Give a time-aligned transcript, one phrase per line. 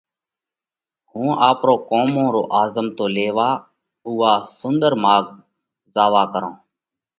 [1.11, 3.49] “هُون آپرون ڪرمون رو آزمتو ليوا
[4.05, 5.25] اُوئہ سُنۮر ماڳ
[5.93, 6.59] زاوا ڪرونه،